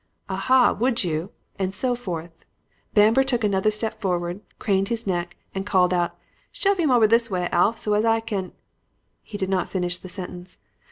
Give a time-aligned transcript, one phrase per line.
[0.29, 0.73] 'Aha!
[0.73, 1.29] would you?'
[1.59, 2.33] and so forth.
[2.95, 6.15] Bamber took another step forward, craned his neck and called out,
[6.51, 8.51] 'Shove 'im over this way, Alf, so as I can'
[9.21, 10.57] "He did not finish the sentence.